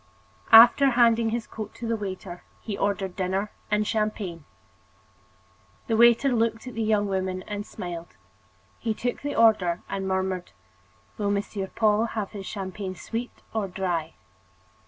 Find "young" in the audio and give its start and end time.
6.81-7.05